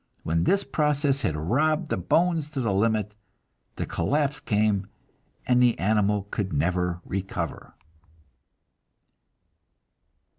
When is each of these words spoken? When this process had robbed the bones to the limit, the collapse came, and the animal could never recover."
When 0.23 0.45
this 0.45 0.63
process 0.63 1.21
had 1.21 1.35
robbed 1.35 1.89
the 1.91 1.97
bones 1.97 2.49
to 2.49 2.59
the 2.59 2.73
limit, 2.73 3.13
the 3.75 3.85
collapse 3.85 4.39
came, 4.39 4.87
and 5.45 5.61
the 5.61 5.77
animal 5.77 6.23
could 6.31 6.51
never 6.53 7.01
recover." 7.05 7.75